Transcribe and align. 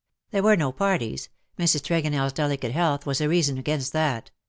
There 0.31 0.41
were 0.41 0.57
no 0.57 0.71
parties; 0.71 1.29
Mrs. 1.59 1.83
TregonelFs 1.83 2.33
delicate 2.33 2.71
health 2.71 3.05
was 3.05 3.21
a 3.21 3.29
reason 3.29 3.59
against 3.59 3.93
that. 3.93 4.31